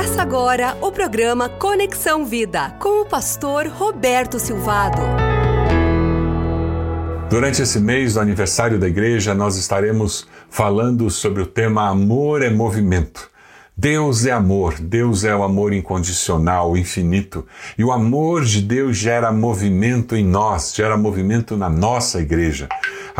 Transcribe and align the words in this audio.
Começa 0.00 0.22
agora 0.22 0.78
o 0.80 0.90
programa 0.90 1.46
Conexão 1.46 2.24
Vida 2.24 2.70
com 2.80 3.02
o 3.02 3.04
pastor 3.04 3.66
Roberto 3.66 4.38
Silvado. 4.38 4.98
Durante 7.28 7.60
esse 7.60 7.78
mês 7.78 8.14
do 8.14 8.20
aniversário 8.20 8.78
da 8.78 8.88
igreja, 8.88 9.34
nós 9.34 9.56
estaremos 9.56 10.26
falando 10.48 11.10
sobre 11.10 11.42
o 11.42 11.46
tema 11.46 11.86
Amor 11.90 12.40
é 12.40 12.48
Movimento. 12.48 13.30
Deus 13.76 14.24
é 14.24 14.30
amor, 14.30 14.80
Deus 14.80 15.22
é 15.22 15.36
o 15.36 15.42
amor 15.42 15.74
incondicional, 15.74 16.78
infinito. 16.78 17.46
E 17.76 17.84
o 17.84 17.92
amor 17.92 18.42
de 18.46 18.62
Deus 18.62 18.96
gera 18.96 19.30
movimento 19.30 20.16
em 20.16 20.24
nós, 20.24 20.74
gera 20.74 20.96
movimento 20.96 21.58
na 21.58 21.68
nossa 21.68 22.20
igreja. 22.20 22.70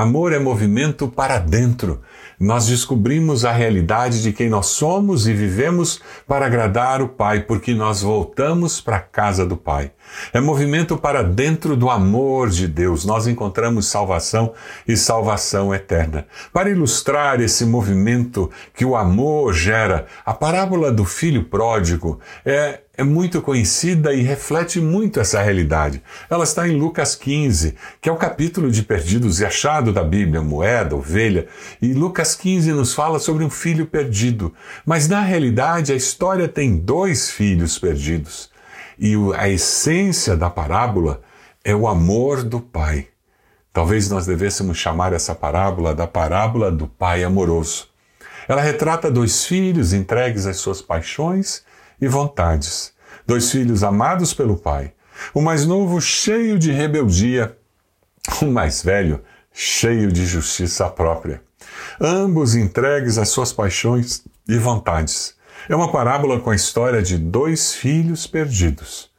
Amor 0.01 0.33
é 0.33 0.39
movimento 0.39 1.09
para 1.09 1.39
dentro. 1.39 2.01
Nós 2.41 2.69
descobrimos 2.69 3.45
a 3.45 3.53
realidade 3.53 4.23
de 4.23 4.33
quem 4.33 4.49
nós 4.49 4.69
somos 4.69 5.29
e 5.29 5.35
vivemos 5.35 6.01
para 6.27 6.47
agradar 6.47 7.03
o 7.03 7.09
Pai, 7.09 7.41
porque 7.41 7.75
nós 7.75 8.01
voltamos 8.01 8.81
para 8.81 8.97
a 8.97 9.01
casa 9.01 9.45
do 9.45 9.59
Pai. 9.59 9.93
É 10.33 10.41
movimento 10.41 10.97
para 10.97 11.23
dentro 11.23 11.77
do 11.77 11.91
amor 11.91 12.49
de 12.49 12.67
Deus. 12.67 13.05
Nós 13.05 13.27
encontramos 13.27 13.89
salvação 13.89 14.55
e 14.89 14.97
salvação 14.97 15.75
eterna. 15.75 16.27
Para 16.51 16.71
ilustrar 16.71 17.39
esse 17.39 17.67
movimento 17.67 18.51
que 18.75 18.87
o 18.87 18.97
amor 18.97 19.53
gera, 19.53 20.07
a 20.25 20.33
parábola 20.33 20.91
do 20.91 21.05
filho 21.05 21.45
pródigo 21.45 22.21
é 22.43 22.81
é 23.01 23.03
muito 23.03 23.41
conhecida 23.41 24.13
e 24.13 24.21
reflete 24.21 24.79
muito 24.79 25.21
essa 25.21 25.41
realidade. 25.41 26.03
Ela 26.29 26.45
está 26.45 26.69
em 26.69 26.77
Lucas 26.77 27.15
15, 27.15 27.75
que 27.99 28.11
é 28.11 28.13
o 28.13 28.17
capítulo 28.17 28.71
de 28.71 28.83
perdidos 28.83 29.41
e 29.41 29.47
achado 29.47 29.91
da 29.91 30.05
Bíblia, 30.05 30.43
moeda, 30.43 30.95
ovelha, 30.95 31.47
e 31.81 31.95
Lucas 31.95 32.35
15 32.35 32.73
nos 32.73 32.93
fala 32.93 33.19
sobre 33.19 33.43
um 33.43 33.49
filho 33.49 33.87
perdido. 33.87 34.53
Mas 34.85 35.09
na 35.09 35.23
realidade 35.23 35.95
a 35.95 35.97
história 35.97 36.47
tem 36.47 36.77
dois 36.77 37.31
filhos 37.31 37.79
perdidos. 37.79 38.51
E 38.99 39.15
a 39.35 39.49
essência 39.49 40.37
da 40.37 40.51
parábola 40.51 41.23
é 41.65 41.75
o 41.75 41.89
amor 41.89 42.43
do 42.43 42.61
pai. 42.61 43.07
Talvez 43.73 44.11
nós 44.11 44.27
devêssemos 44.27 44.77
chamar 44.77 45.15
essa 45.15 45.35
parábola 45.35 45.95
da 45.95 46.07
parábola 46.07 46.71
do 46.71 46.87
pai 46.87 47.25
amoroso. 47.25 47.89
Ela 48.47 48.61
retrata 48.61 49.11
dois 49.11 49.47
filhos 49.47 49.95
entregues 49.95 50.45
às 50.45 50.59
suas 50.59 50.83
paixões 50.83 51.65
e 52.01 52.09
vontades. 52.09 52.93
Dois 53.31 53.49
filhos 53.49 53.85
amados 53.85 54.35
pelo 54.35 54.57
pai. 54.57 54.93
O 55.33 55.41
mais 55.41 55.65
novo 55.65 56.01
cheio 56.01 56.59
de 56.59 56.73
rebeldia, 56.73 57.57
o 58.43 58.47
mais 58.47 58.83
velho 58.83 59.23
cheio 59.53 60.11
de 60.11 60.27
justiça 60.27 60.89
própria. 60.89 61.41
Ambos 62.01 62.57
entregues 62.57 63.19
às 63.19 63.29
suas 63.29 63.53
paixões 63.53 64.25
e 64.49 64.59
vontades. 64.59 65.37
É 65.69 65.77
uma 65.77 65.93
parábola 65.93 66.41
com 66.41 66.51
a 66.51 66.57
história 66.57 67.01
de 67.01 67.17
dois 67.17 67.73
filhos 67.73 68.27
perdidos 68.27 69.13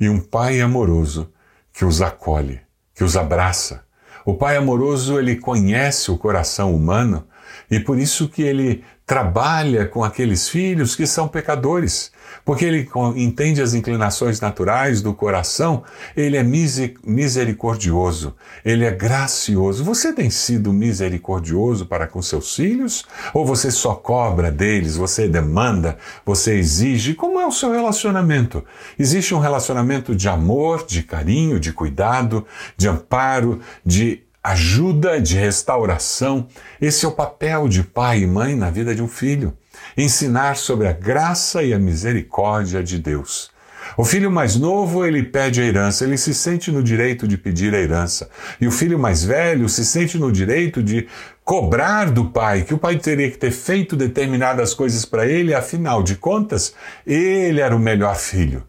e 0.00 0.08
um 0.08 0.18
pai 0.18 0.62
amoroso 0.62 1.30
que 1.70 1.84
os 1.84 2.00
acolhe, 2.00 2.62
que 2.94 3.04
os 3.04 3.18
abraça. 3.18 3.84
O 4.24 4.32
pai 4.32 4.56
amoroso, 4.56 5.18
ele 5.18 5.36
conhece 5.36 6.10
o 6.10 6.16
coração 6.16 6.74
humano 6.74 7.28
e 7.70 7.78
por 7.78 7.98
isso 7.98 8.30
que 8.30 8.40
ele 8.40 8.82
trabalha 9.08 9.86
com 9.86 10.04
aqueles 10.04 10.50
filhos 10.50 10.94
que 10.94 11.06
são 11.06 11.26
pecadores, 11.26 12.12
porque 12.44 12.62
ele 12.62 12.86
entende 13.16 13.62
as 13.62 13.72
inclinações 13.72 14.38
naturais 14.38 15.00
do 15.00 15.14
coração, 15.14 15.82
ele 16.14 16.36
é 16.36 16.42
misericordioso, 16.42 18.36
ele 18.62 18.84
é 18.84 18.90
gracioso. 18.90 19.82
Você 19.82 20.12
tem 20.12 20.28
sido 20.28 20.74
misericordioso 20.74 21.86
para 21.86 22.06
com 22.06 22.20
seus 22.20 22.54
filhos? 22.54 23.06
Ou 23.32 23.46
você 23.46 23.70
só 23.70 23.94
cobra 23.94 24.52
deles, 24.52 24.96
você 24.96 25.26
demanda, 25.26 25.96
você 26.22 26.58
exige? 26.58 27.14
Como 27.14 27.40
é 27.40 27.46
o 27.46 27.50
seu 27.50 27.72
relacionamento? 27.72 28.62
Existe 28.98 29.34
um 29.34 29.40
relacionamento 29.40 30.14
de 30.14 30.28
amor, 30.28 30.84
de 30.86 31.02
carinho, 31.02 31.58
de 31.58 31.72
cuidado, 31.72 32.46
de 32.76 32.86
amparo, 32.86 33.60
de 33.82 34.27
ajuda, 34.42 35.20
de 35.20 35.36
restauração. 35.36 36.48
Esse 36.80 37.04
é 37.04 37.08
o 37.08 37.12
papel 37.12 37.68
de 37.68 37.82
pai 37.82 38.20
e 38.20 38.26
mãe 38.26 38.54
na 38.54 38.70
vida 38.70 38.94
de 38.94 39.02
um 39.02 39.08
filho. 39.08 39.56
Ensinar 39.96 40.56
sobre 40.56 40.86
a 40.86 40.92
graça 40.92 41.62
e 41.62 41.72
a 41.72 41.78
misericórdia 41.78 42.82
de 42.82 42.98
Deus. 42.98 43.50
O 43.96 44.04
filho 44.04 44.30
mais 44.30 44.56
novo, 44.56 45.04
ele 45.04 45.22
pede 45.22 45.60
a 45.60 45.64
herança, 45.64 46.04
ele 46.04 46.16
se 46.18 46.34
sente 46.34 46.70
no 46.70 46.82
direito 46.82 47.26
de 47.26 47.38
pedir 47.38 47.74
a 47.74 47.78
herança. 47.78 48.28
E 48.60 48.66
o 48.66 48.70
filho 48.70 48.98
mais 48.98 49.24
velho 49.24 49.68
se 49.68 49.84
sente 49.84 50.18
no 50.18 50.30
direito 50.30 50.82
de 50.82 51.08
cobrar 51.44 52.10
do 52.10 52.26
pai, 52.26 52.62
que 52.62 52.74
o 52.74 52.78
pai 52.78 52.98
teria 52.98 53.30
que 53.30 53.38
ter 53.38 53.50
feito 53.50 53.96
determinadas 53.96 54.74
coisas 54.74 55.04
para 55.04 55.26
ele, 55.26 55.54
afinal 55.54 56.02
de 56.02 56.14
contas, 56.14 56.74
ele 57.06 57.60
era 57.60 57.74
o 57.74 57.78
melhor 57.78 58.16
filho. 58.16 58.64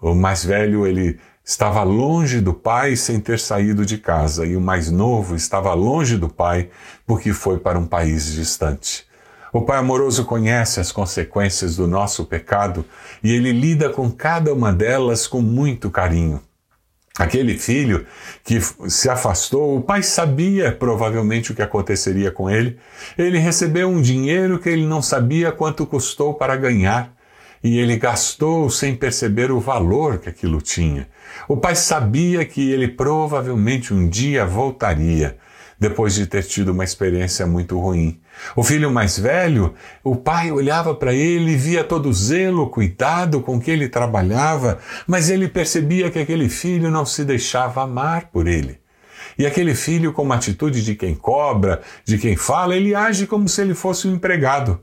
O 0.00 0.14
mais 0.14 0.44
velho, 0.44 0.86
ele 0.86 1.18
estava 1.46 1.84
longe 1.84 2.40
do 2.40 2.52
pai 2.52 2.96
sem 2.96 3.20
ter 3.20 3.38
saído 3.38 3.86
de 3.86 3.98
casa, 3.98 4.44
e 4.44 4.56
o 4.56 4.60
mais 4.60 4.90
novo 4.90 5.36
estava 5.36 5.72
longe 5.74 6.16
do 6.16 6.28
pai 6.28 6.70
porque 7.06 7.32
foi 7.32 7.58
para 7.58 7.78
um 7.78 7.86
país 7.86 8.32
distante. 8.32 9.06
O 9.52 9.62
Pai 9.62 9.78
amoroso 9.78 10.26
conhece 10.26 10.80
as 10.80 10.92
consequências 10.92 11.76
do 11.76 11.86
nosso 11.86 12.26
pecado 12.26 12.84
e 13.22 13.32
ele 13.32 13.52
lida 13.52 13.88
com 13.88 14.10
cada 14.10 14.52
uma 14.52 14.70
delas 14.70 15.26
com 15.26 15.40
muito 15.40 15.88
carinho. 15.88 16.42
Aquele 17.18 17.56
filho 17.56 18.04
que 18.44 18.60
se 18.90 19.08
afastou, 19.08 19.78
o 19.78 19.80
pai 19.80 20.02
sabia 20.02 20.70
provavelmente 20.70 21.52
o 21.52 21.54
que 21.54 21.62
aconteceria 21.62 22.30
com 22.30 22.50
ele. 22.50 22.76
Ele 23.16 23.38
recebeu 23.38 23.88
um 23.88 24.02
dinheiro 24.02 24.58
que 24.58 24.68
ele 24.68 24.84
não 24.84 25.00
sabia 25.00 25.50
quanto 25.50 25.86
custou 25.86 26.34
para 26.34 26.54
ganhar 26.56 27.15
e 27.66 27.80
ele 27.80 27.96
gastou 27.96 28.70
sem 28.70 28.94
perceber 28.94 29.50
o 29.50 29.58
valor 29.58 30.18
que 30.18 30.28
aquilo 30.28 30.62
tinha. 30.62 31.08
O 31.48 31.56
pai 31.56 31.74
sabia 31.74 32.44
que 32.44 32.70
ele 32.70 32.86
provavelmente 32.86 33.92
um 33.92 34.08
dia 34.08 34.46
voltaria, 34.46 35.36
depois 35.76 36.14
de 36.14 36.28
ter 36.28 36.44
tido 36.44 36.68
uma 36.68 36.84
experiência 36.84 37.44
muito 37.44 37.76
ruim. 37.76 38.20
O 38.54 38.62
filho 38.62 38.88
mais 38.88 39.18
velho, 39.18 39.74
o 40.04 40.14
pai 40.14 40.52
olhava 40.52 40.94
para 40.94 41.12
ele 41.12 41.54
e 41.54 41.56
via 41.56 41.82
todo 41.82 42.08
o 42.08 42.12
zelo, 42.12 42.70
cuidado 42.70 43.40
com 43.40 43.58
que 43.58 43.72
ele 43.72 43.88
trabalhava, 43.88 44.78
mas 45.04 45.28
ele 45.28 45.48
percebia 45.48 46.08
que 46.08 46.20
aquele 46.20 46.48
filho 46.48 46.88
não 46.88 47.04
se 47.04 47.24
deixava 47.24 47.82
amar 47.82 48.30
por 48.30 48.46
ele. 48.46 48.78
E 49.36 49.44
aquele 49.44 49.74
filho, 49.74 50.12
com 50.12 50.22
uma 50.22 50.36
atitude 50.36 50.84
de 50.84 50.94
quem 50.94 51.16
cobra, 51.16 51.82
de 52.04 52.16
quem 52.16 52.36
fala, 52.36 52.76
ele 52.76 52.94
age 52.94 53.26
como 53.26 53.48
se 53.48 53.60
ele 53.60 53.74
fosse 53.74 54.06
um 54.06 54.14
empregado. 54.14 54.80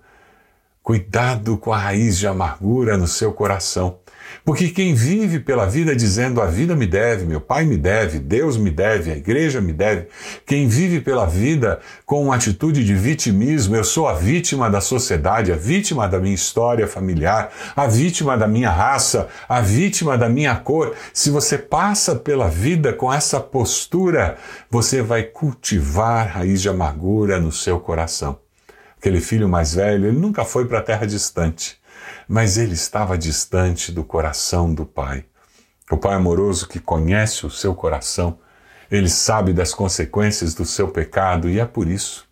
Cuidado 0.84 1.58
com 1.58 1.72
a 1.72 1.78
raiz 1.78 2.18
de 2.18 2.28
amargura 2.28 2.98
no 2.98 3.08
seu 3.08 3.32
coração. 3.32 4.00
Porque 4.44 4.68
quem 4.68 4.94
vive 4.94 5.40
pela 5.40 5.66
vida 5.66 5.96
dizendo 5.96 6.42
a 6.42 6.46
vida 6.46 6.76
me 6.76 6.86
deve, 6.86 7.26
meu 7.26 7.40
pai 7.40 7.64
me 7.64 7.78
deve, 7.78 8.20
Deus 8.20 8.58
me 8.58 8.70
deve, 8.70 9.10
a 9.10 9.16
igreja 9.16 9.62
me 9.62 9.72
deve, 9.72 10.08
quem 10.46 10.68
vive 10.68 11.00
pela 11.00 11.26
vida 11.26 11.80
com 12.06 12.22
uma 12.24 12.36
atitude 12.36 12.84
de 12.84 12.94
vitimismo, 12.94 13.78
eu 13.78 13.84
sou 13.86 14.10
a 14.10 14.14
vítima 14.14 14.70
da 14.70 14.82
sociedade, 14.82 15.54
a 15.54 15.56
vítima 15.56 16.06
da 16.06 16.20
minha 16.20 16.36
história 16.36 16.86
familiar, 16.86 17.50
a 17.78 17.88
vítima 17.88 18.38
da 18.38 18.46
minha 18.46 18.70
raça, 18.70 19.30
a 19.48 19.62
vítima 19.62 20.18
da 20.18 20.28
minha 20.28 20.54
cor, 20.54 20.94
se 21.14 21.30
você 21.30 21.58
passa 21.58 22.14
pela 22.14 22.50
vida 22.50 22.92
com 22.92 23.12
essa 23.14 23.40
postura, 23.40 24.36
você 24.70 25.02
vai 25.02 25.24
cultivar 25.24 26.28
raiz 26.28 26.62
de 26.62 26.68
amargura 26.68 27.40
no 27.40 27.54
seu 27.54 27.80
coração. 27.80 28.43
Aquele 29.04 29.20
filho 29.20 29.50
mais 29.50 29.76
velho, 29.76 30.08
ele 30.08 30.18
nunca 30.18 30.46
foi 30.46 30.66
para 30.66 30.80
a 30.80 30.82
terra 30.82 31.06
distante 31.06 31.78
mas 32.28 32.58
ele 32.58 32.74
estava 32.74 33.18
distante 33.18 33.92
do 33.92 34.04
coração 34.04 34.74
do 34.74 34.86
Pai. 34.86 35.26
O 35.92 35.98
Pai 35.98 36.14
amoroso 36.14 36.68
que 36.68 36.80
conhece 36.80 37.46
o 37.46 37.50
seu 37.50 37.76
coração, 37.76 38.40
ele 38.90 39.10
sabe 39.10 39.54
das 39.54 39.74
consequências 39.74 40.54
do 40.54 40.66
seu 40.66 40.88
pecado 40.88 41.50
e 41.50 41.60
é 41.60 41.66
por 41.66 41.88
isso 41.88 42.28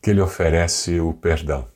que 0.00 0.10
ele 0.10 0.20
oferece 0.20 1.00
o 1.00 1.12
perdão. 1.12 1.68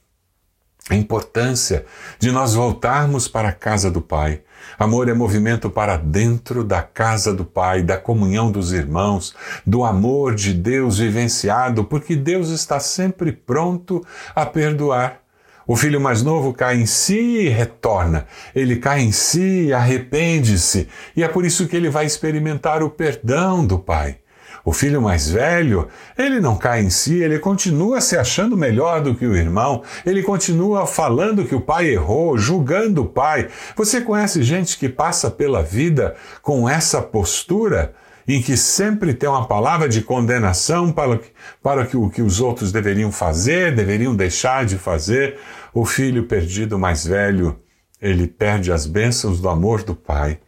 A 0.89 0.95
importância 0.95 1.85
de 2.19 2.31
nós 2.31 2.55
voltarmos 2.55 3.27
para 3.27 3.49
a 3.49 3.53
casa 3.53 3.91
do 3.91 4.01
Pai. 4.01 4.43
Amor 4.79 5.09
é 5.09 5.15
movimento 5.15 5.71
para 5.71 5.97
dentro 5.97 6.63
da 6.63 6.83
casa 6.83 7.33
do 7.33 7.45
Pai, 7.45 7.83
da 7.83 7.97
comunhão 7.97 8.51
dos 8.51 8.73
irmãos, 8.73 9.35
do 9.67 9.85
amor 9.85 10.35
de 10.35 10.53
Deus 10.53 10.99
vivenciado, 10.99 11.85
porque 11.85 12.15
Deus 12.15 12.51
está 12.51 12.79
sempre 12.79 13.33
pronto 13.33 14.05
a 14.35 14.45
perdoar. 14.45 15.21
O 15.67 15.75
filho 15.75 16.01
mais 16.01 16.23
novo 16.23 16.53
cai 16.53 16.77
em 16.77 16.87
si 16.87 17.19
e 17.19 17.49
retorna. 17.49 18.27
Ele 18.55 18.77
cai 18.77 19.01
em 19.01 19.11
si 19.11 19.67
e 19.67 19.73
arrepende-se. 19.73 20.89
E 21.17 21.25
é 21.25 21.29
por 21.29 21.45
isso 21.45 21.67
que 21.67 21.75
ele 21.75 21.91
vai 21.91 22.07
experimentar 22.07 22.83
o 22.83 22.91
perdão 22.91 23.67
do 23.67 23.79
pai. 23.79 24.19
O 24.67 24.73
filho 24.73 25.01
mais 25.01 25.31
velho, 25.31 25.87
ele 26.19 26.41
não 26.41 26.57
cai 26.57 26.81
em 26.81 26.91
si, 26.91 27.23
ele 27.23 27.39
continua 27.39 28.01
se 28.01 28.17
achando 28.17 28.57
melhor 28.57 29.01
do 29.01 29.15
que 29.15 29.25
o 29.25 29.37
irmão, 29.37 29.85
ele 30.05 30.25
continua 30.25 30.89
falando 30.89 31.45
que 31.45 31.55
o 31.55 31.61
pai 31.61 31.87
errou, 31.87 32.37
julgando 32.37 33.03
o 33.03 33.09
pai. 33.09 33.47
Você 33.77 34.01
conhece 34.01 34.43
gente 34.43 34.77
que 34.77 34.89
passa 34.89 35.31
pela 35.31 35.63
vida 35.63 36.17
com 36.43 36.69
essa 36.69 37.01
postura? 37.01 37.95
em 38.29 38.43
que 38.43 38.57
sempre 38.57 39.15
tem 39.15 39.29
uma 39.29 39.47
palavra 39.47 39.89
de 39.89 40.03
condenação 40.03 40.91
para, 40.91 41.21
para 41.63 41.87
que, 41.87 41.97
o 41.97 42.11
que 42.11 42.21
os 42.21 42.41
outros 42.41 42.73
deveriam 42.73 43.13
fazer, 43.13 43.73
deveriam 43.73 44.17
deixar 44.17 44.65
de 44.67 44.77
fazer. 44.77 45.39
O 45.73 45.85
filho 45.85 46.27
perdido 46.27 46.77
mais 46.77 47.07
velho, 47.07 47.57
ele 48.03 48.27
perde 48.27 48.73
as 48.73 48.85
bênçãos 48.85 49.41
do 49.41 49.49
amor 49.49 49.85
do 49.85 49.95
Pai, 49.95 50.41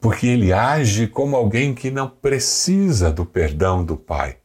porque 0.00 0.26
ele 0.26 0.52
age 0.52 1.06
como 1.06 1.36
alguém 1.36 1.74
que 1.74 1.90
não 1.90 2.08
precisa 2.08 3.10
do 3.10 3.26
perdão 3.26 3.84
do 3.84 3.96
Pai. 3.96 4.36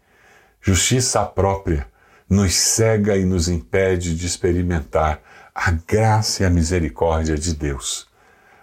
Justiça 0.61 1.23
própria 1.25 1.87
nos 2.29 2.55
cega 2.55 3.15
e 3.15 3.25
nos 3.25 3.47
impede 3.47 4.15
de 4.15 4.25
experimentar 4.25 5.21
a 5.53 5.71
graça 5.71 6.43
e 6.43 6.45
a 6.45 6.49
misericórdia 6.49 7.37
de 7.37 7.53
Deus. 7.53 8.07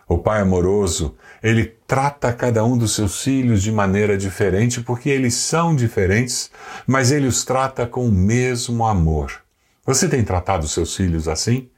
O 0.09 0.19
Pai 0.19 0.41
amoroso, 0.41 1.15
ele 1.41 1.67
trata 1.87 2.33
cada 2.33 2.65
um 2.65 2.77
dos 2.77 2.97
seus 2.97 3.23
filhos 3.23 3.63
de 3.63 3.71
maneira 3.71 4.19
diferente 4.19 4.81
porque 4.81 5.09
eles 5.09 5.35
são 5.35 5.77
diferentes, 5.77 6.51
mas 6.85 7.13
ele 7.13 7.29
os 7.29 7.45
trata 7.45 7.87
com 7.87 8.09
o 8.09 8.11
mesmo 8.11 8.85
amor. 8.85 9.41
Você 9.87 10.09
tem 10.09 10.25
tratado 10.25 10.67
seus 10.67 10.97
filhos 10.97 11.29
assim? 11.29 11.71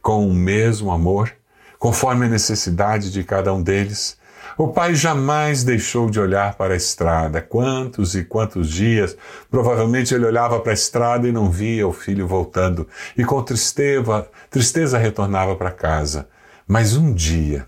Com 0.00 0.24
o 0.28 0.32
mesmo 0.32 0.92
amor, 0.92 1.32
conforme 1.80 2.26
a 2.26 2.28
necessidade 2.28 3.10
de 3.10 3.24
cada 3.24 3.52
um 3.52 3.60
deles? 3.60 4.19
O 4.56 4.68
pai 4.68 4.94
jamais 4.94 5.64
deixou 5.64 6.10
de 6.10 6.20
olhar 6.20 6.54
para 6.54 6.74
a 6.74 6.76
estrada. 6.76 7.40
Quantos 7.40 8.14
e 8.14 8.24
quantos 8.24 8.68
dias, 8.68 9.16
provavelmente 9.50 10.14
ele 10.14 10.26
olhava 10.26 10.60
para 10.60 10.72
a 10.72 10.74
estrada 10.74 11.26
e 11.26 11.32
não 11.32 11.50
via 11.50 11.86
o 11.86 11.92
filho 11.92 12.26
voltando, 12.26 12.86
e 13.16 13.24
com 13.24 13.42
tristeza, 13.42 14.28
tristeza 14.50 14.98
retornava 14.98 15.56
para 15.56 15.70
casa. 15.70 16.28
Mas 16.66 16.96
um 16.96 17.12
dia, 17.12 17.66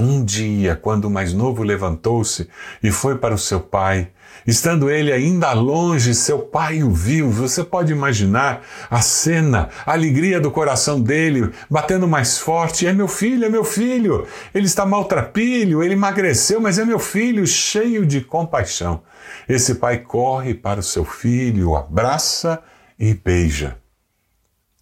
um 0.00 0.24
dia, 0.24 0.74
quando 0.74 1.04
o 1.04 1.10
mais 1.10 1.32
novo 1.32 1.62
levantou-se 1.62 2.48
e 2.82 2.90
foi 2.90 3.18
para 3.18 3.34
o 3.34 3.38
seu 3.38 3.60
pai, 3.60 4.08
estando 4.46 4.90
ele 4.90 5.12
ainda 5.12 5.52
longe, 5.52 6.14
seu 6.14 6.38
pai 6.38 6.82
o 6.82 6.90
viu. 6.90 7.30
Você 7.30 7.62
pode 7.62 7.92
imaginar 7.92 8.62
a 8.90 9.00
cena, 9.00 9.68
a 9.84 9.92
alegria 9.92 10.40
do 10.40 10.50
coração 10.50 11.00
dele, 11.00 11.50
batendo 11.68 12.08
mais 12.08 12.38
forte: 12.38 12.86
É 12.86 12.92
meu 12.92 13.08
filho, 13.08 13.44
é 13.44 13.48
meu 13.48 13.64
filho. 13.64 14.26
Ele 14.54 14.66
está 14.66 14.86
maltrapilho, 14.86 15.82
ele 15.82 15.94
emagreceu, 15.94 16.60
mas 16.60 16.78
é 16.78 16.84
meu 16.84 16.98
filho, 16.98 17.46
cheio 17.46 18.06
de 18.06 18.20
compaixão. 18.20 19.02
Esse 19.48 19.76
pai 19.76 19.98
corre 19.98 20.54
para 20.54 20.80
o 20.80 20.84
seu 20.84 21.04
filho, 21.04 21.70
o 21.70 21.76
abraça 21.76 22.62
e 22.98 23.14
beija. 23.14 23.76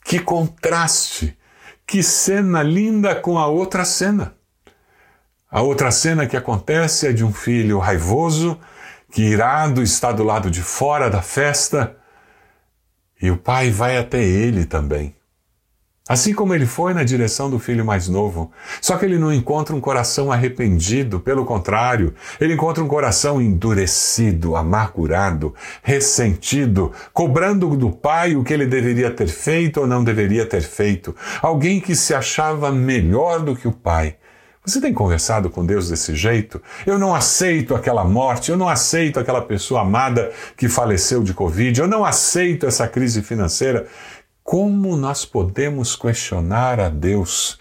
Que 0.04 0.18
contraste! 0.18 1.36
Que 1.86 2.02
cena 2.02 2.62
linda 2.62 3.14
com 3.14 3.38
a 3.38 3.46
outra 3.46 3.82
cena. 3.82 4.37
A 5.50 5.62
outra 5.62 5.90
cena 5.90 6.26
que 6.26 6.36
acontece 6.36 7.06
é 7.06 7.12
de 7.12 7.24
um 7.24 7.32
filho 7.32 7.78
raivoso, 7.78 8.58
que 9.10 9.22
irado 9.22 9.82
está 9.82 10.12
do 10.12 10.22
lado 10.22 10.50
de 10.50 10.60
fora 10.60 11.08
da 11.08 11.22
festa, 11.22 11.96
e 13.20 13.30
o 13.30 13.38
pai 13.38 13.70
vai 13.70 13.96
até 13.96 14.22
ele 14.22 14.66
também. 14.66 15.16
Assim 16.06 16.34
como 16.34 16.54
ele 16.54 16.66
foi 16.66 16.92
na 16.92 17.02
direção 17.02 17.48
do 17.48 17.58
filho 17.58 17.82
mais 17.82 18.08
novo. 18.08 18.52
Só 18.80 18.98
que 18.98 19.06
ele 19.06 19.18
não 19.18 19.32
encontra 19.32 19.74
um 19.74 19.80
coração 19.80 20.30
arrependido, 20.30 21.18
pelo 21.18 21.46
contrário, 21.46 22.14
ele 22.38 22.52
encontra 22.52 22.84
um 22.84 22.88
coração 22.88 23.40
endurecido, 23.40 24.54
amargurado, 24.54 25.54
ressentido, 25.82 26.92
cobrando 27.12 27.74
do 27.74 27.90
pai 27.90 28.36
o 28.36 28.44
que 28.44 28.52
ele 28.52 28.66
deveria 28.66 29.10
ter 29.10 29.28
feito 29.28 29.80
ou 29.80 29.86
não 29.86 30.04
deveria 30.04 30.44
ter 30.44 30.62
feito. 30.62 31.16
Alguém 31.40 31.80
que 31.80 31.96
se 31.96 32.14
achava 32.14 32.70
melhor 32.70 33.40
do 33.40 33.56
que 33.56 33.66
o 33.66 33.72
pai 33.72 34.18
você 34.68 34.80
tem 34.80 34.92
conversado 34.92 35.50
com 35.50 35.64
Deus 35.64 35.88
desse 35.88 36.14
jeito? 36.14 36.60
Eu 36.86 36.98
não 36.98 37.14
aceito 37.14 37.74
aquela 37.74 38.04
morte, 38.04 38.50
eu 38.50 38.56
não 38.56 38.68
aceito 38.68 39.18
aquela 39.18 39.42
pessoa 39.42 39.80
amada 39.80 40.30
que 40.56 40.68
faleceu 40.68 41.22
de 41.22 41.32
Covid, 41.32 41.80
eu 41.80 41.88
não 41.88 42.04
aceito 42.04 42.66
essa 42.66 42.86
crise 42.86 43.22
financeira. 43.22 43.86
Como 44.44 44.96
nós 44.96 45.24
podemos 45.24 45.96
questionar 45.96 46.80
a 46.80 46.88
Deus? 46.88 47.58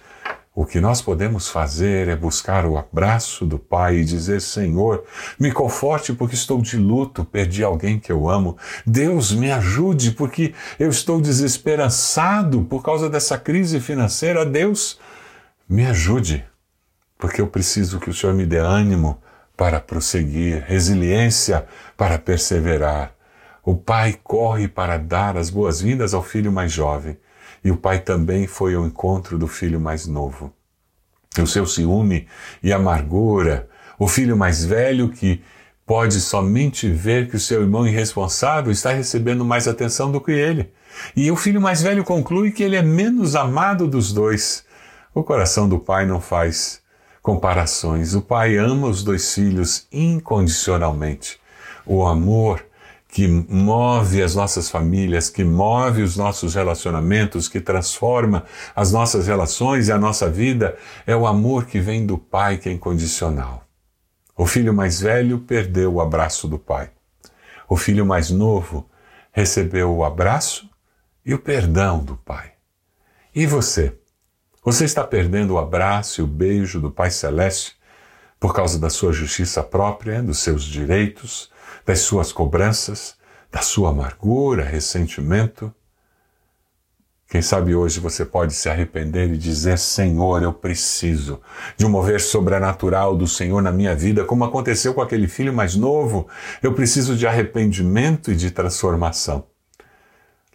O 0.55 0.65
que 0.65 0.81
nós 0.81 1.03
podemos 1.03 1.49
fazer 1.49 2.07
é 2.07 2.15
buscar 2.15 2.65
o 2.65 2.77
abraço 2.77 3.45
do 3.45 3.59
Pai 3.59 3.97
e 3.97 4.03
dizer: 4.03 4.41
Senhor, 4.41 5.03
me 5.39 5.51
conforte 5.51 6.13
porque 6.13 6.33
estou 6.33 6.59
de 6.61 6.77
luto, 6.77 7.23
perdi 7.23 7.63
alguém 7.63 7.99
que 7.99 8.11
eu 8.11 8.27
amo. 8.27 8.57
Deus, 8.83 9.31
me 9.31 9.51
ajude 9.51 10.11
porque 10.11 10.55
eu 10.79 10.89
estou 10.89 11.21
desesperançado 11.21 12.63
por 12.63 12.81
causa 12.81 13.07
dessa 13.07 13.37
crise 13.37 13.79
financeira. 13.79 14.43
Deus, 14.43 14.99
me 15.69 15.85
ajude 15.85 16.43
porque 17.17 17.41
eu 17.41 17.47
preciso 17.47 17.99
que 17.99 18.09
o 18.09 18.13
Senhor 18.13 18.33
me 18.33 18.45
dê 18.45 18.57
ânimo 18.57 19.21
para 19.55 19.79
prosseguir, 19.79 20.63
resiliência 20.67 21.65
para 21.97 22.19
perseverar. 22.19 23.13
O 23.63 23.75
pai 23.75 24.19
corre 24.23 24.67
para 24.67 24.97
dar 24.97 25.35
as 25.35 25.49
boas-vindas 25.49 26.13
ao 26.13 26.23
filho 26.23 26.51
mais 26.51 26.71
jovem, 26.71 27.17
e 27.63 27.71
o 27.71 27.77
pai 27.77 27.99
também 27.99 28.47
foi 28.47 28.75
ao 28.75 28.85
encontro 28.85 29.37
do 29.37 29.47
filho 29.47 29.79
mais 29.79 30.05
novo. 30.05 30.53
O 31.39 31.47
seu 31.47 31.65
ciúme 31.65 32.27
e 32.61 32.71
amargura, 32.71 33.67
o 33.99 34.07
filho 34.07 34.37
mais 34.37 34.63
velho 34.63 35.09
que 35.09 35.43
pode 35.85 36.19
somente 36.19 36.89
ver 36.89 37.29
que 37.29 37.35
o 37.35 37.39
seu 37.39 37.61
irmão 37.61 37.87
irresponsável 37.87 38.71
está 38.71 38.91
recebendo 38.91 39.43
mais 39.43 39.67
atenção 39.67 40.11
do 40.11 40.21
que 40.21 40.31
ele. 40.31 40.71
E 41.15 41.31
o 41.31 41.35
filho 41.35 41.61
mais 41.61 41.81
velho 41.81 42.03
conclui 42.03 42.51
que 42.51 42.61
ele 42.61 42.75
é 42.75 42.81
menos 42.81 43.35
amado 43.35 43.87
dos 43.87 44.13
dois. 44.13 44.65
O 45.13 45.23
coração 45.23 45.67
do 45.67 45.79
pai 45.79 46.05
não 46.05 46.21
faz 46.21 46.81
comparações. 47.27 48.15
O 48.15 48.21
pai 48.21 48.55
ama 48.55 48.87
os 48.87 49.03
dois 49.03 49.33
filhos 49.33 49.85
incondicionalmente. 49.91 51.37
O 51.85 52.05
amor 52.05 52.65
que 53.09 53.27
move 53.27 54.23
as 54.23 54.33
nossas 54.33 54.69
famílias, 54.69 55.29
que 55.29 55.43
move 55.43 56.03
os 56.03 56.15
nossos 56.15 56.55
relacionamentos, 56.55 57.49
que 57.49 57.59
transforma 57.59 58.45
as 58.73 58.93
nossas 58.93 59.27
relações 59.27 59.89
e 59.89 59.91
a 59.91 59.97
nossa 59.97 60.29
vida, 60.29 60.77
é 61.05 61.13
o 61.17 61.27
amor 61.27 61.65
que 61.65 61.81
vem 61.81 62.05
do 62.05 62.17
pai 62.17 62.59
que 62.59 62.69
é 62.69 62.71
incondicional. 62.71 63.65
O 64.33 64.45
filho 64.45 64.73
mais 64.73 65.01
velho 65.01 65.39
perdeu 65.39 65.95
o 65.95 66.01
abraço 66.01 66.47
do 66.47 66.57
pai. 66.57 66.91
O 67.67 67.75
filho 67.75 68.05
mais 68.05 68.29
novo 68.29 68.89
recebeu 69.33 69.93
o 69.93 70.05
abraço 70.05 70.69
e 71.25 71.33
o 71.33 71.39
perdão 71.39 71.99
do 71.99 72.15
pai. 72.15 72.53
E 73.35 73.45
você? 73.45 73.97
Você 74.67 74.83
está 74.83 75.01
perdendo 75.01 75.53
o 75.53 75.57
abraço 75.57 76.19
e 76.19 76.23
o 76.25 76.27
beijo 76.27 76.81
do 76.81 76.91
Pai 76.91 77.09
Celeste 77.09 77.77
por 78.37 78.53
causa 78.53 78.77
da 78.77 78.89
sua 78.89 79.13
justiça 79.13 79.63
própria, 79.63 80.21
dos 80.21 80.39
seus 80.39 80.65
direitos, 80.65 81.49
das 81.85 81.99
suas 81.99 82.33
cobranças, 82.33 83.15
da 83.49 83.61
sua 83.61 83.91
amargura, 83.91 84.65
ressentimento. 84.65 85.73
Quem 87.29 87.41
sabe 87.41 87.75
hoje 87.75 88.01
você 88.01 88.25
pode 88.25 88.53
se 88.53 88.67
arrepender 88.67 89.33
e 89.33 89.37
dizer: 89.37 89.79
Senhor, 89.79 90.43
eu 90.43 90.51
preciso 90.51 91.39
de 91.77 91.85
um 91.85 91.89
mover 91.89 92.19
sobrenatural 92.19 93.15
do 93.15 93.25
Senhor 93.25 93.61
na 93.61 93.71
minha 93.71 93.95
vida, 93.95 94.25
como 94.25 94.43
aconteceu 94.43 94.93
com 94.93 95.01
aquele 95.01 95.29
filho 95.29 95.53
mais 95.53 95.77
novo. 95.77 96.27
Eu 96.61 96.73
preciso 96.73 97.15
de 97.15 97.25
arrependimento 97.25 98.33
e 98.33 98.35
de 98.35 98.51
transformação. 98.51 99.45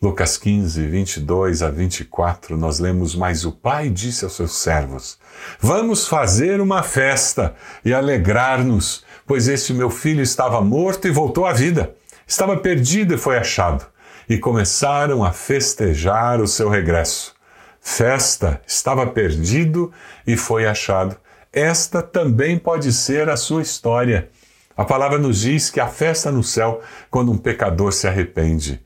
Lucas 0.02 0.37
15, 0.37 0.85
22 0.88 1.62
a 1.62 1.71
24, 1.71 2.56
nós 2.56 2.80
lemos: 2.80 3.14
Mas 3.14 3.44
o 3.44 3.52
pai 3.52 3.88
disse 3.88 4.25
aos 4.25 4.35
seus 4.35 4.56
servos: 4.56 5.16
Vamos 5.61 6.09
fazer 6.09 6.61
uma 6.61 6.82
festa 6.82 7.54
e 7.85 7.94
alegrar-nos, 7.94 9.04
pois 9.25 9.47
este 9.47 9.73
meu 9.73 9.88
filho 9.90 10.21
estava 10.21 10.61
morto 10.61 11.06
e 11.06 11.12
voltou 11.12 11.47
à 11.47 11.52
vida. 11.52 11.94
Estava 12.26 12.56
perdido 12.56 13.14
e 13.14 13.16
foi 13.16 13.38
achado. 13.38 13.87
E 14.28 14.38
começaram 14.38 15.23
a 15.23 15.30
festejar 15.30 16.40
o 16.40 16.49
seu 16.49 16.68
regresso. 16.68 17.32
Festa, 17.80 18.61
estava 18.66 19.06
perdido 19.06 19.92
e 20.26 20.37
foi 20.37 20.66
achado. 20.66 21.16
Esta 21.52 22.02
também 22.02 22.59
pode 22.59 22.92
ser 22.92 23.28
a 23.28 23.37
sua 23.37 23.62
história. 23.62 24.30
A 24.76 24.85
palavra 24.85 25.18
nos 25.18 25.42
diz 25.42 25.71
que 25.71 25.78
a 25.78 25.87
festa 25.87 26.32
no 26.32 26.42
céu 26.42 26.80
quando 27.09 27.30
um 27.30 27.38
pecador 27.38 27.92
se 27.92 28.09
arrepende. 28.09 28.82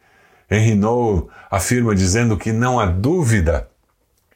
Henry 0.50 0.74
Noel 0.74 1.28
afirma 1.50 1.94
dizendo 1.94 2.36
que 2.36 2.52
não 2.52 2.78
há 2.78 2.86
dúvida 2.86 3.68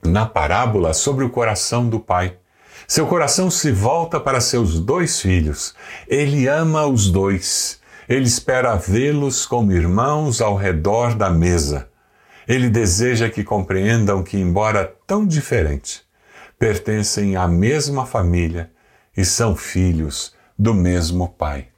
na 0.02 0.26
parábola 0.26 0.92
sobre 0.92 1.24
o 1.24 1.30
coração 1.30 1.88
do 1.88 2.00
pai. 2.00 2.36
Seu 2.88 3.06
coração 3.06 3.50
se 3.50 3.70
volta 3.70 4.18
para 4.18 4.40
seus 4.40 4.80
dois 4.80 5.20
filhos. 5.20 5.74
Ele 6.08 6.48
ama 6.48 6.86
os 6.86 7.10
dois. 7.10 7.80
Ele 8.08 8.26
espera 8.26 8.74
vê-los 8.74 9.46
como 9.46 9.70
irmãos 9.70 10.40
ao 10.40 10.56
redor 10.56 11.14
da 11.14 11.30
mesa. 11.30 11.88
Ele 12.48 12.68
deseja 12.68 13.28
que 13.30 13.44
compreendam 13.44 14.24
que, 14.24 14.36
embora 14.36 14.92
tão 15.06 15.24
diferentes, 15.24 16.02
pertencem 16.58 17.36
à 17.36 17.46
mesma 17.46 18.04
família 18.04 18.72
e 19.16 19.24
são 19.24 19.54
filhos 19.54 20.34
do 20.58 20.74
mesmo 20.74 21.28
pai. 21.28 21.68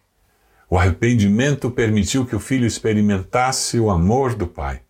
O 0.73 0.79
arrependimento 0.79 1.71
permitiu 1.71 2.25
que 2.25 2.35
o 2.35 2.41
filho 2.41 2.67
experimentasse 2.67 3.79
o 3.79 3.91
amor 3.91 4.35
do 4.35 4.47
pai. 4.47 4.81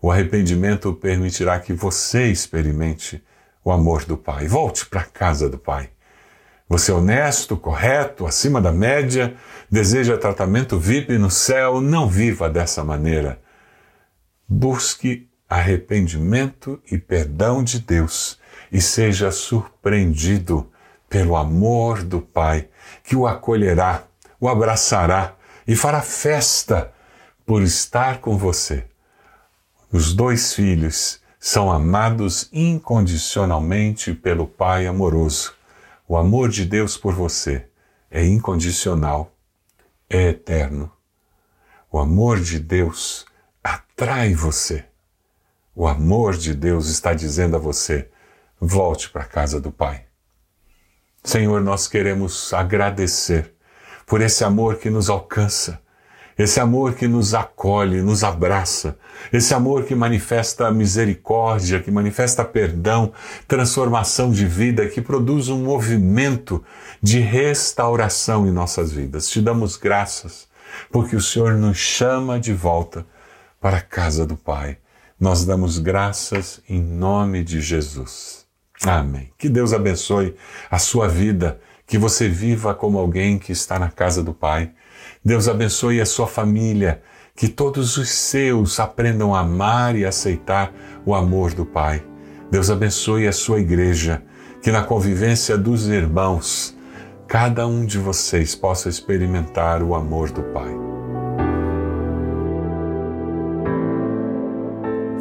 O 0.00 0.10
arrependimento 0.10 0.90
permitirá 0.94 1.60
que 1.60 1.74
você 1.74 2.28
experimente 2.28 3.22
o 3.62 3.70
amor 3.70 4.06
do 4.06 4.16
pai. 4.16 4.48
Volte 4.48 4.86
para 4.86 5.02
a 5.02 5.04
casa 5.04 5.46
do 5.46 5.58
pai. 5.58 5.90
Você 6.66 6.90
é 6.90 6.94
honesto, 6.94 7.58
correto, 7.58 8.26
acima 8.26 8.58
da 8.58 8.72
média, 8.72 9.34
deseja 9.70 10.16
tratamento 10.16 10.78
VIP 10.78 11.18
no 11.18 11.30
céu, 11.30 11.78
não 11.78 12.08
viva 12.08 12.48
dessa 12.48 12.82
maneira. 12.82 13.38
Busque 14.48 15.28
arrependimento 15.46 16.80
e 16.90 16.96
perdão 16.96 17.62
de 17.62 17.80
Deus 17.80 18.38
e 18.72 18.80
seja 18.80 19.30
surpreendido 19.30 20.70
pelo 21.06 21.36
amor 21.36 22.02
do 22.02 22.18
Pai, 22.18 22.68
que 23.04 23.14
o 23.14 23.26
acolherá, 23.26 24.07
o 24.40 24.48
abraçará 24.48 25.34
e 25.66 25.74
fará 25.74 26.00
festa 26.00 26.92
por 27.44 27.62
estar 27.62 28.20
com 28.20 28.36
você. 28.36 28.86
Os 29.90 30.14
dois 30.14 30.54
filhos 30.54 31.20
são 31.40 31.70
amados 31.70 32.48
incondicionalmente 32.52 34.12
pelo 34.12 34.46
Pai 34.46 34.86
amoroso. 34.86 35.54
O 36.06 36.16
amor 36.16 36.48
de 36.48 36.64
Deus 36.64 36.96
por 36.96 37.14
você 37.14 37.66
é 38.10 38.24
incondicional, 38.24 39.32
é 40.08 40.28
eterno. 40.28 40.92
O 41.90 41.98
amor 41.98 42.40
de 42.40 42.58
Deus 42.58 43.24
atrai 43.62 44.34
você. 44.34 44.84
O 45.74 45.86
amor 45.86 46.36
de 46.36 46.54
Deus 46.54 46.88
está 46.88 47.14
dizendo 47.14 47.56
a 47.56 47.58
você: 47.58 48.10
volte 48.60 49.08
para 49.10 49.22
a 49.22 49.28
casa 49.28 49.60
do 49.60 49.70
Pai. 49.70 50.04
Senhor, 51.22 51.60
nós 51.60 51.86
queremos 51.86 52.52
agradecer 52.52 53.54
por 54.08 54.22
esse 54.22 54.42
amor 54.42 54.76
que 54.76 54.88
nos 54.88 55.10
alcança, 55.10 55.80
esse 56.38 56.60
amor 56.60 56.94
que 56.94 57.06
nos 57.06 57.34
acolhe, 57.34 58.00
nos 58.00 58.24
abraça, 58.24 58.96
esse 59.32 59.52
amor 59.52 59.84
que 59.84 59.94
manifesta 59.94 60.70
misericórdia, 60.70 61.80
que 61.80 61.90
manifesta 61.90 62.44
perdão, 62.44 63.12
transformação 63.46 64.30
de 64.30 64.46
vida, 64.46 64.86
que 64.88 65.02
produz 65.02 65.48
um 65.48 65.62
movimento 65.62 66.64
de 67.02 67.18
restauração 67.18 68.46
em 68.46 68.52
nossas 68.52 68.92
vidas. 68.92 69.28
Te 69.28 69.42
damos 69.42 69.76
graças, 69.76 70.48
porque 70.90 71.16
o 71.16 71.20
Senhor 71.20 71.54
nos 71.54 71.76
chama 71.76 72.38
de 72.38 72.52
volta 72.52 73.04
para 73.60 73.78
a 73.78 73.82
casa 73.82 74.24
do 74.24 74.36
Pai. 74.36 74.78
Nós 75.18 75.44
damos 75.44 75.78
graças 75.78 76.60
em 76.68 76.80
nome 76.80 77.42
de 77.42 77.60
Jesus. 77.60 78.46
Amém. 78.84 79.32
Que 79.36 79.48
Deus 79.48 79.72
abençoe 79.72 80.36
a 80.70 80.78
sua 80.78 81.08
vida, 81.08 81.60
que 81.88 81.96
você 81.96 82.28
viva 82.28 82.74
como 82.74 82.98
alguém 82.98 83.38
que 83.38 83.50
está 83.50 83.78
na 83.78 83.88
casa 83.88 84.22
do 84.22 84.34
Pai. 84.34 84.70
Deus 85.24 85.48
abençoe 85.48 86.00
a 86.00 86.06
sua 86.06 86.26
família, 86.26 87.02
que 87.34 87.48
todos 87.48 87.96
os 87.96 88.10
seus 88.10 88.78
aprendam 88.78 89.34
a 89.34 89.40
amar 89.40 89.96
e 89.96 90.04
aceitar 90.04 90.72
o 91.06 91.14
amor 91.14 91.54
do 91.54 91.64
Pai. 91.64 92.04
Deus 92.50 92.70
abençoe 92.70 93.26
a 93.26 93.32
sua 93.32 93.60
igreja, 93.60 94.22
que 94.62 94.70
na 94.70 94.82
convivência 94.82 95.56
dos 95.56 95.88
irmãos, 95.88 96.76
cada 97.26 97.66
um 97.66 97.86
de 97.86 97.98
vocês 97.98 98.54
possa 98.54 98.88
experimentar 98.88 99.82
o 99.82 99.94
amor 99.94 100.30
do 100.30 100.42
Pai. 100.42 100.87